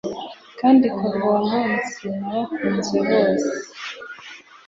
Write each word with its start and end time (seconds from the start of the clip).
Kandi 0.59 0.85
kuva 0.99 1.17
uwo 1.29 1.39
munsi 1.51 2.01
nabakunze 2.19 2.97
bose 3.07 3.49